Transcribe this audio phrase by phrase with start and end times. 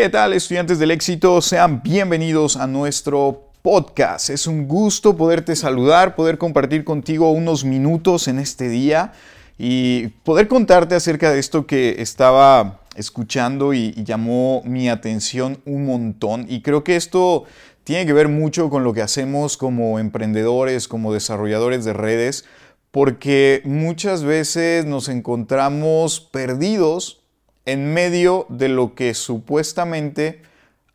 [0.00, 1.42] ¿Qué tal estudiantes del éxito?
[1.42, 4.30] Sean bienvenidos a nuestro podcast.
[4.30, 9.12] Es un gusto poderte saludar, poder compartir contigo unos minutos en este día
[9.58, 16.46] y poder contarte acerca de esto que estaba escuchando y, llamó mi atención un montón.
[16.48, 17.44] Y creo que esto
[17.84, 22.46] tiene que ver mucho con lo que hacemos como emprendedores, como desarrolladores de redes,
[22.90, 27.19] porque muchas veces nos encontramos perdidos
[27.64, 30.42] en medio de lo que supuestamente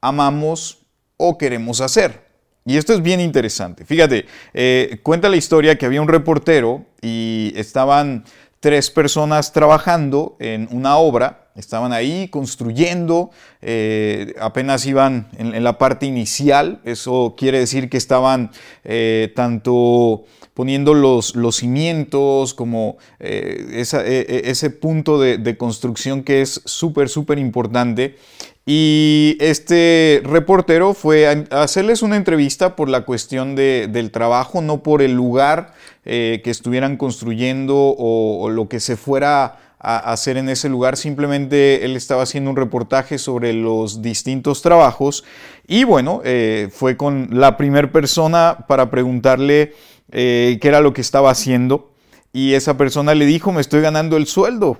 [0.00, 2.22] amamos o queremos hacer.
[2.64, 3.84] Y esto es bien interesante.
[3.84, 8.24] Fíjate, eh, cuenta la historia que había un reportero y estaban
[8.62, 16.06] tres personas trabajando en una obra, estaban ahí construyendo, eh, apenas iban en, la parte
[16.06, 18.52] inicial, eso quiere decir que estaban
[18.84, 20.22] eh, tanto
[20.54, 27.08] poniendo los, los cimientos, como eh, e, e, ese punto de, construcción que es súper,
[27.08, 28.16] súper importante.
[28.64, 35.02] Y este reportero fue a hacerles una entrevista por la cuestión del trabajo, no por
[35.02, 35.74] el lugar
[36.04, 40.96] eh, que estuvieran construyendo o, lo que se fuera a hacer en ese lugar.
[40.96, 45.24] Simplemente él estaba haciendo un reportaje sobre los distintos trabajos
[45.66, 49.74] y bueno, eh, fue con la primera persona para preguntarle
[50.12, 51.90] eh, qué era lo que estaba haciendo
[52.32, 54.78] y esa persona le dijo, me estoy ganando el sueldo.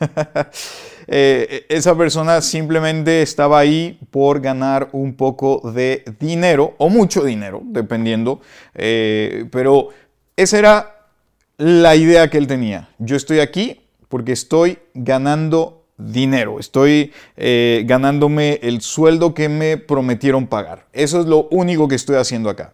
[1.12, 7.62] Eh, esa persona simplemente estaba ahí por ganar un poco de dinero o mucho dinero,
[7.64, 8.40] dependiendo,
[8.76, 9.88] eh, pero
[10.36, 11.06] esa era
[11.58, 12.90] la idea que él tenía.
[12.98, 20.86] Yo estoy aquí porque estoy ganando dinero, estoy ganándome el sueldo que me prometieron pagar.
[20.92, 22.72] Eso es lo único que estoy haciendo acá.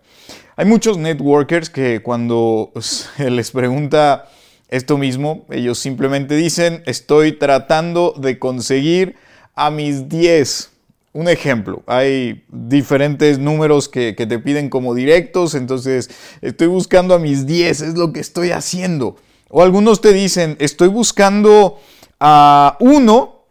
[0.58, 4.28] Hay muchos networkers que cuando se les pregunta
[4.68, 9.16] esto mismo, ellos simplemente dicen, estoy tratando de conseguir
[9.54, 10.70] a mis 10.
[11.12, 16.10] Un ejemplo, hay diferentes números que, te piden como directos, entonces
[16.42, 19.16] estoy buscando a mis 10, es lo que estoy haciendo.
[19.48, 21.78] O algunos te dicen, estoy buscando
[22.18, 23.44] a uno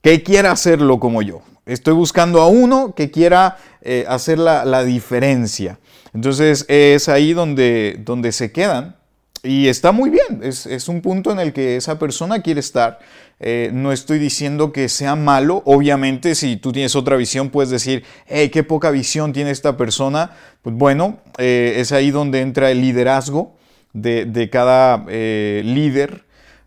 [0.00, 1.42] que quiera hacerlo como yo.
[1.66, 5.78] Estoy buscando a uno que quiera eh, hacer la diferencia.
[6.14, 8.96] Entonces es ahí donde, donde se quedan
[9.42, 13.00] y está muy bien, es, un punto en el que esa persona quiere estar.
[13.40, 18.04] Eh, no estoy diciendo que sea malo, obviamente si tú tienes otra visión puedes decir,
[18.26, 20.30] hey, qué poca visión tiene esta persona.
[20.62, 23.56] Pues bueno, eh, es ahí donde entra el liderazgo
[23.92, 26.24] de, cada eh, líder,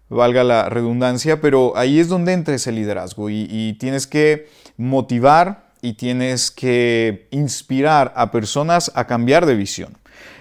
[0.09, 5.93] valga la redundancia, pero ahí es donde entra ese liderazgo y tienes que motivar, y
[5.93, 9.95] tienes que inspirar a personas a cambiar de visión.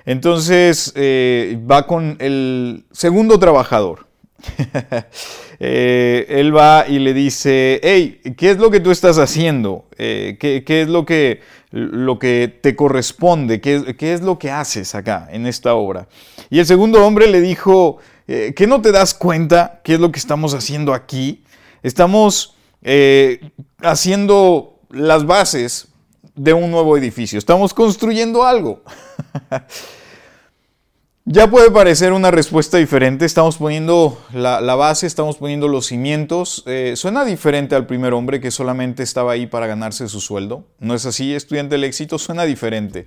[0.06, 4.06] Entonces eh, va con el segundo trabajador.
[5.60, 9.86] Eh, él va y le dice, hey, ¿qué es lo que tú estás haciendo?
[9.96, 13.60] Eh, ¿qué, es lo que, lo que te corresponde?
[13.60, 16.08] ¿Qué, ¿Qué, es lo que haces acá en esta obra?
[16.50, 20.18] Y el segundo hombre le dijo, ¿qué no te das cuenta qué es lo que
[20.18, 21.44] estamos haciendo aquí?
[21.84, 22.56] Estamos
[23.80, 25.93] haciendo las bases
[26.34, 27.38] de un nuevo edificio.
[27.38, 28.82] Estamos construyendo algo.
[31.24, 33.24] ya puede parecer una respuesta diferente.
[33.24, 36.64] Estamos poniendo la, base, estamos poniendo los cimientos.
[36.66, 40.64] Eh, suena diferente al primer hombre que solamente estaba ahí para ganarse su sueldo.
[40.78, 43.06] No es así, estudiante del éxito, suena diferente.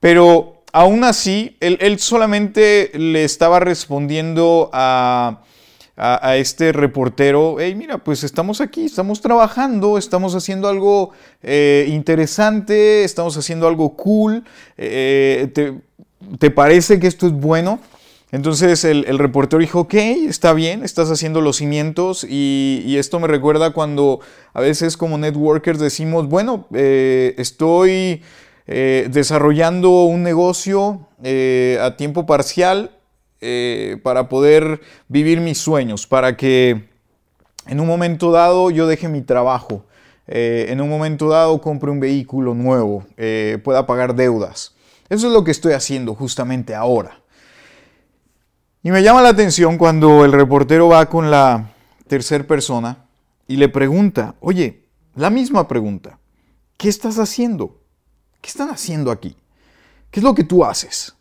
[0.00, 5.42] Pero aún así, él solamente le estaba respondiendo a
[5.96, 11.10] a, este reportero, hey, mira, pues estamos aquí, estamos trabajando, estamos haciendo algo
[11.42, 14.44] eh, interesante, estamos haciendo algo cool,
[14.78, 15.52] eh,
[16.38, 17.78] te, parece que esto es bueno?
[18.30, 23.74] Entonces el, reportero dijo, ok, está bien, estás haciendo los cimientos y, esto me recuerda
[23.74, 24.20] cuando
[24.54, 28.22] a veces como networkers decimos, bueno, eh, estoy
[28.64, 32.92] desarrollando un negocio a tiempo parcial,
[33.44, 36.88] eh, para poder vivir mis sueños, para que
[37.66, 39.84] en un momento dado yo deje mi trabajo,
[40.28, 44.76] eh, en un momento dado compre un vehículo nuevo, eh, pueda pagar deudas.
[45.08, 47.20] Eso es lo que estoy haciendo justamente ahora.
[48.84, 51.72] Y me llama la atención cuando el reportero va con la
[52.06, 53.06] tercera persona
[53.48, 54.84] y le pregunta, oye,
[55.16, 56.20] la misma pregunta,
[56.76, 57.80] ¿qué estás haciendo?
[58.40, 59.36] ¿Qué están haciendo aquí?
[60.12, 61.16] ¿Qué es lo que tú haces?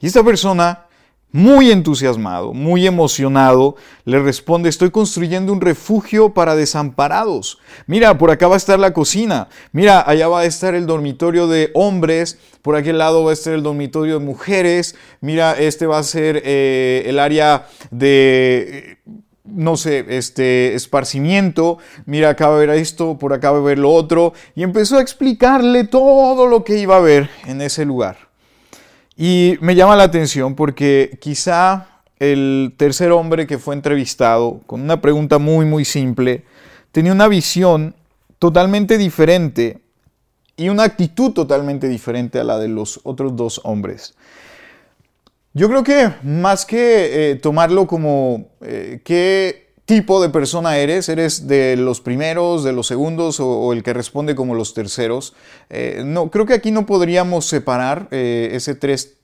[0.00, 0.86] Y esta persona
[1.32, 7.58] muy entusiasmado, muy emocionado, le responde, estoy construyendo un refugio para desamparados.
[7.86, 9.48] Mira, por acá va a estar la cocina.
[9.72, 12.38] Mira, allá va a estar el dormitorio de hombres.
[12.60, 14.94] Por aquel lado va a estar el dormitorio de mujeres.
[15.20, 18.98] Mira, este va a ser eh, el área de
[19.44, 23.78] no sé, este esparcimiento, mira, acá va a ver esto, por acá va a ver
[23.78, 28.31] lo otro, y empezó a explicarle todo lo que iba a ver en ese lugar.
[29.24, 31.86] Y me llama la atención porque quizá
[32.18, 36.42] el tercer hombre que fue entrevistado, con una pregunta muy, muy simple,
[36.90, 37.94] tenía una visión
[38.40, 39.78] totalmente diferente
[40.56, 44.16] y una actitud totalmente diferente a la de los otros dos hombres.
[45.52, 49.61] Yo creo que más que eh, tomarlo como eh, qué
[49.94, 54.34] tipo de persona eres, eres de los primeros, de los segundos o, el que responde
[54.34, 55.34] como los terceros.
[55.68, 59.18] Eh, no, creo que aquí no podríamos separar ese tres,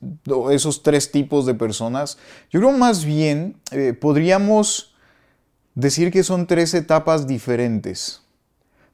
[0.50, 2.18] esos tres tipos de personas.
[2.50, 3.56] Yo creo más bien
[3.98, 4.94] podríamos
[5.74, 8.20] decir que son tres etapas diferentes.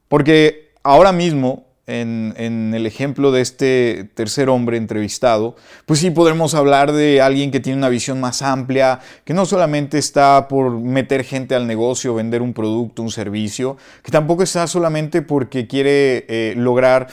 [0.07, 6.93] Porque ahora mismo en, el ejemplo de este tercer hombre entrevistado, pues sí podremos hablar
[6.93, 11.55] de alguien que tiene una visión más amplia, que no solamente está por meter gente
[11.55, 17.09] al negocio, vender un producto, un servicio, que tampoco está solamente porque quiere eh, lograr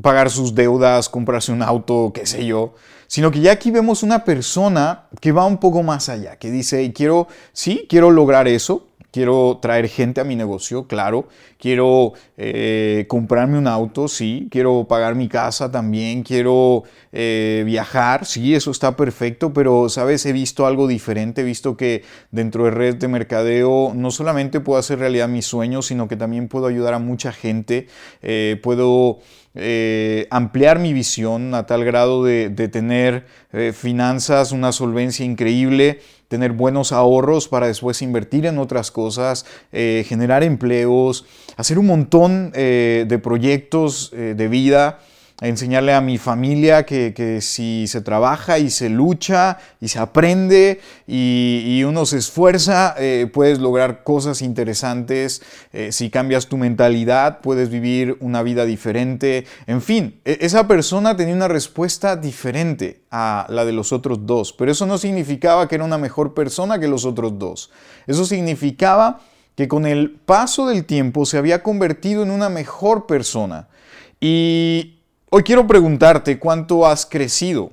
[0.00, 2.74] pagar sus deudas, comprarse un auto, qué sé yo,
[3.06, 6.92] sino que ya aquí vemos una persona que va un poco más allá, que dice,
[6.92, 11.26] quiero, sí, quiero lograr eso, quiero traer gente a mi negocio, claro,
[11.58, 16.82] quiero eh, comprarme un auto, sí, quiero pagar mi casa también, quiero
[17.12, 20.26] eh, viajar, sí, eso está perfecto, pero, ¿sabes?
[20.26, 24.78] He visto algo diferente, he visto que dentro de red de mercadeo no solamente puedo
[24.78, 27.86] hacer realidad mis sueños, sino que también puedo ayudar a mucha gente,
[28.20, 29.20] eh, puedo...
[30.28, 33.24] ampliar mi visión a tal grado de, de tener
[33.72, 40.42] finanzas, una solvencia increíble, tener buenos ahorros para después invertir en otras cosas, eh, generar
[40.42, 41.24] empleos,
[41.56, 44.98] hacer un montón eh, de proyectos eh, de vida
[45.40, 51.82] enseñarle a mi familia que, si se trabaja y se lucha y se aprende y,
[51.86, 55.42] uno se esfuerza, eh, puedes lograr cosas interesantes.
[55.72, 59.46] Eh, si cambias tu mentalidad, puedes vivir una vida diferente.
[59.66, 64.52] En fin, e, esa persona tenía una respuesta diferente a la de los otros dos,
[64.52, 67.70] pero eso no significaba que era una mejor persona que los otros dos.
[68.06, 69.20] Eso significaba
[69.54, 73.68] que con el paso del tiempo se había convertido en una mejor persona.
[74.20, 74.95] Y
[75.36, 77.70] Hoy quiero preguntarte cuánto has crecido.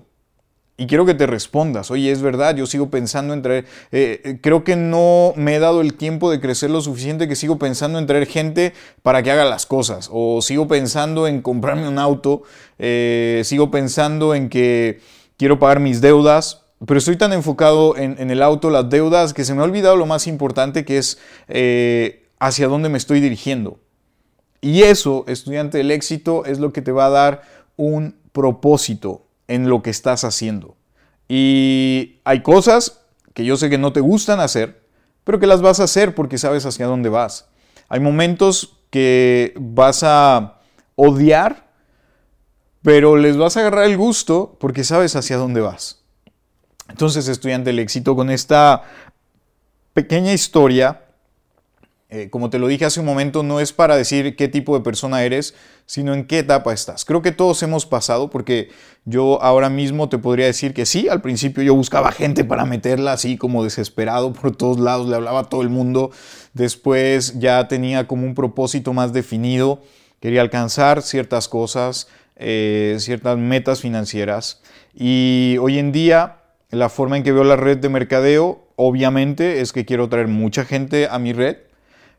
[0.75, 3.63] Y quiero que te respondas, oye, es verdad, yo sigo pensando en traer,
[3.93, 7.37] eh, eh, creo que no me he dado el tiempo de crecer lo suficiente que
[7.37, 11.87] sigo pensando en traer gente para que haga las cosas, o sigo pensando en comprarme
[11.87, 12.43] un auto,
[12.79, 14.99] eh, sigo pensando en que
[15.37, 19.45] quiero pagar mis deudas, pero estoy tan enfocado en, en, el auto, las deudas, que
[19.45, 21.17] se me ha olvidado lo más importante que es
[22.39, 23.79] hacia dónde me estoy dirigiendo.
[24.63, 27.41] Y eso, estudiante del éxito, es lo que te va a dar
[27.75, 30.75] un propósito en lo que estás haciendo.
[31.27, 33.01] Y hay cosas
[33.33, 34.83] que yo sé que no te gustan hacer,
[35.23, 37.47] pero que las vas a hacer porque sabes hacia dónde vas.
[37.89, 40.59] Hay momentos que vas a
[40.95, 41.71] odiar,
[42.81, 46.03] pero les vas a agarrar el gusto porque sabes hacia dónde vas.
[46.89, 48.83] Entonces, estudiante del éxito, con esta
[49.93, 51.01] pequeña historia,
[52.15, 54.83] eh, como te lo dije hace un momento, no es para decir qué tipo de
[54.83, 55.55] persona eres,
[55.87, 57.05] sino en qué etapa estás.
[57.05, 58.69] Creo que todos hemos pasado, porque
[59.03, 63.13] yo ahora mismo te podría decir que sí, al principio yo buscaba gente para meterla
[63.13, 66.11] así como desesperado por todos lados, le hablaba a todo el mundo.
[66.53, 69.81] Después ya tenía como un propósito más definido,
[70.19, 74.61] quería alcanzar ciertas cosas, eh, ciertas metas financieras.
[74.93, 79.73] Y hoy en día la forma en que veo la red de mercadeo, obviamente, es
[79.73, 81.57] que quiero traer mucha gente a mi red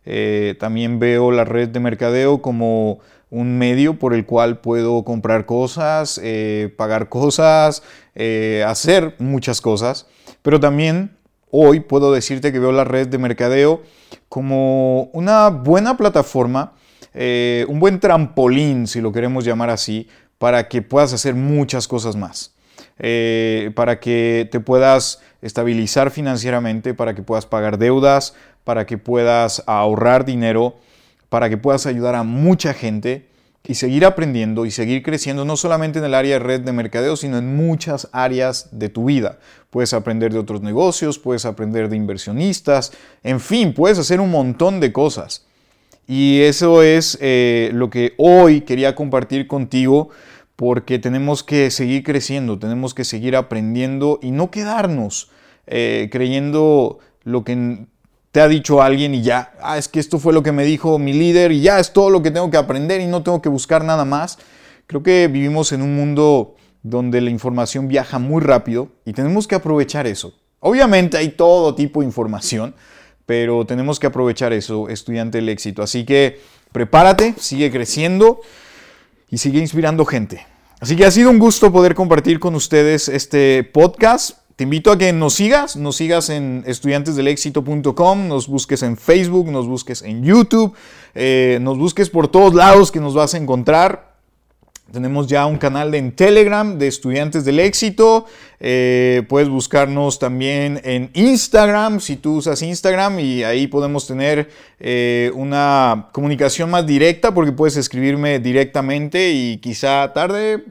[0.06, 5.46] eh, también veo la red de mercadeo como un medio por el cual puedo comprar
[5.46, 7.82] cosas, eh, pagar cosas,
[8.14, 10.06] eh, hacer muchas cosas.
[10.42, 11.16] Pero también
[11.50, 13.82] hoy puedo decirte que veo la red de mercadeo
[14.28, 16.74] como una buena plataforma,
[17.14, 20.08] un buen trampolín, si lo queremos llamar así,
[20.38, 22.52] para que puedas hacer muchas cosas más.
[23.74, 30.24] para que te puedas estabilizar financieramente, para que puedas pagar deudas, para que puedas ahorrar
[30.24, 30.76] dinero,
[31.28, 33.28] para que puedas ayudar a mucha gente
[33.66, 37.16] y seguir aprendiendo y seguir creciendo no solamente en el área de red de mercadeo,
[37.16, 39.38] sino en muchas áreas de tu vida.
[39.70, 42.92] Puedes aprender de otros negocios, puedes aprender de inversionistas,
[43.22, 45.46] en fin, puedes hacer un montón de cosas.
[46.06, 50.10] Y eso es eh, lo que hoy quería compartir contigo
[50.56, 55.30] porque tenemos que seguir creciendo, tenemos que seguir aprendiendo y no quedarnos
[55.66, 57.86] eh, creyendo lo que
[58.34, 60.98] te ha dicho alguien y ya, ah, es que esto fue lo que me dijo
[60.98, 63.48] mi líder y ya es todo lo que tengo que aprender y no tengo que
[63.48, 64.38] buscar nada más.
[64.88, 69.54] Creo que vivimos en un mundo donde la información viaja muy rápido y tenemos que
[69.54, 70.34] aprovechar eso.
[70.58, 72.74] Obviamente hay todo tipo de información,
[73.24, 75.84] pero tenemos que aprovechar eso, estudiante del éxito.
[75.84, 76.40] Así que
[76.72, 78.40] prepárate, sigue creciendo
[79.30, 80.44] y sigue inspirando gente.
[80.80, 84.43] Así que ha sido un gusto poder compartir con ustedes este podcast.
[84.56, 89.66] Te invito a que nos sigas, nos sigas en estudiantesdelexito.com, nos busques en Facebook, nos
[89.66, 90.74] busques en YouTube,
[91.16, 94.14] eh, nos busques por todos lados que nos vas a encontrar.
[94.92, 98.26] Tenemos ya un canal en Telegram de Estudiantes del Éxito.
[98.60, 105.32] Eh, puedes buscarnos también en Instagram, si tú usas Instagram, y ahí podemos tener eh,
[105.34, 110.62] una comunicación más directa porque puedes escribirme directamente y quizá tarde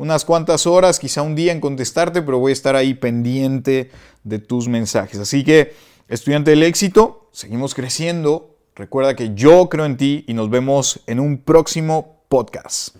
[0.00, 3.90] unas cuantas horas, quizá un día en contestarte, pero voy a estar ahí pendiente
[4.24, 5.20] de tus mensajes.
[5.20, 5.74] Así que,
[6.08, 8.56] estudiante del éxito, seguimos creciendo.
[8.74, 12.96] Recuerda que yo creo en ti y nos vemos en un próximo podcast.